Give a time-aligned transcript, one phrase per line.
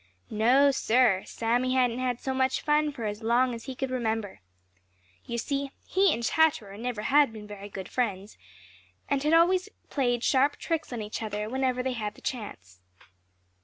[0.31, 4.39] No, Sir, Sammy hadn't had so much fun for as long as he could remember.
[5.25, 8.35] You see, he and Chatterer never had been very good friends
[9.07, 12.81] and always had played sharp tricks on each other whenever they had the chance.